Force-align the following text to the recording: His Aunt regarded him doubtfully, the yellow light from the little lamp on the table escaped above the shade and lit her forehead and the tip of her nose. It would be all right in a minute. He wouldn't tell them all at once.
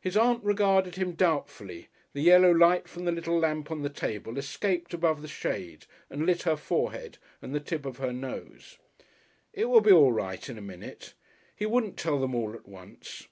His 0.00 0.16
Aunt 0.16 0.42
regarded 0.42 0.94
him 0.94 1.12
doubtfully, 1.12 1.88
the 2.14 2.22
yellow 2.22 2.50
light 2.50 2.88
from 2.88 3.04
the 3.04 3.12
little 3.12 3.38
lamp 3.38 3.70
on 3.70 3.82
the 3.82 3.90
table 3.90 4.38
escaped 4.38 4.94
above 4.94 5.20
the 5.20 5.28
shade 5.28 5.84
and 6.08 6.24
lit 6.24 6.44
her 6.44 6.56
forehead 6.56 7.18
and 7.42 7.54
the 7.54 7.60
tip 7.60 7.84
of 7.84 7.98
her 7.98 8.10
nose. 8.10 8.78
It 9.52 9.68
would 9.68 9.84
be 9.84 9.92
all 9.92 10.12
right 10.12 10.48
in 10.48 10.56
a 10.56 10.62
minute. 10.62 11.12
He 11.54 11.66
wouldn't 11.66 11.98
tell 11.98 12.18
them 12.18 12.34
all 12.34 12.54
at 12.54 12.66
once. 12.66 13.28